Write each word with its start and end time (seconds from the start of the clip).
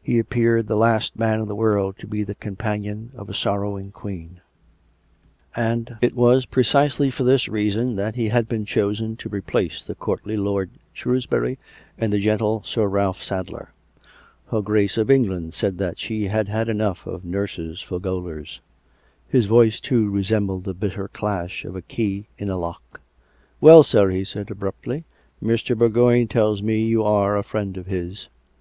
He 0.00 0.20
appeared 0.20 0.68
the 0.68 0.76
last 0.76 1.18
man 1.18 1.40
in 1.40 1.48
the 1.48 1.56
world 1.56 1.96
to 1.98 2.06
be 2.06 2.22
the 2.22 2.36
companion 2.36 3.10
of 3.16 3.28
a 3.28 3.34
sorrowing 3.34 3.90
Queen; 3.90 4.40
and 5.56 5.96
it 6.00 6.14
was 6.14 6.46
precisely 6.46 7.10
for 7.10 7.24
this 7.24 7.48
reason 7.48 7.96
that 7.96 8.14
he 8.14 8.28
had 8.28 8.48
been 8.48 8.64
chosen 8.66 9.16
to 9.16 9.28
replace 9.28 9.82
the 9.82 9.96
courtly 9.96 10.36
lord 10.36 10.70
Shrewsbury 10.92 11.58
and 11.98 12.12
the 12.12 12.20
gentle 12.20 12.62
Sir 12.64 12.86
Ralph 12.86 13.20
Sadler. 13.20 13.72
(Her 14.48 14.62
Grace 14.62 14.96
of 14.96 15.10
England 15.10 15.54
said 15.54 15.78
that 15.78 15.98
she 15.98 16.28
had 16.28 16.46
had 16.46 16.68
enough 16.68 17.04
of 17.04 17.24
nurses 17.24 17.80
for 17.80 17.98
gaolers.) 17.98 18.60
His 19.26 19.46
voice, 19.46 19.80
too, 19.80 20.08
resembled 20.08 20.62
the 20.62 20.72
bitter 20.74 21.08
clash 21.08 21.64
of 21.64 21.74
a 21.74 21.82
key 21.82 22.28
in 22.38 22.48
a 22.48 22.56
lock." 22.56 23.00
Well, 23.60 23.82
sir," 23.82 24.10
he 24.10 24.22
said 24.22 24.52
abruptly," 24.52 25.02
Mr. 25.42 25.76
Bourgoign 25.76 26.28
tells 26.28 26.62
me 26.62 26.80
you 26.86 27.02
are 27.02 27.36
a 27.36 27.42
friend 27.42 27.76
of 27.76 27.86
his." 27.86 28.28